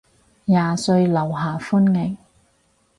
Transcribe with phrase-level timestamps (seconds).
[0.45, 2.17] 廿歲樓下歡迎